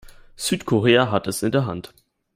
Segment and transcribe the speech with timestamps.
[0.35, 1.93] Südkorea hat es in der Hand.